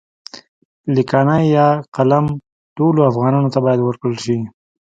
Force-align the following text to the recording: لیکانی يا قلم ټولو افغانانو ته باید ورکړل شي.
لیکانی 0.95 1.41
يا 1.55 1.67
قلم 1.95 2.25
ټولو 2.77 2.99
افغانانو 3.11 3.51
ته 3.53 3.59
باید 3.65 3.79
ورکړل 3.83 4.15
شي. 4.25 4.37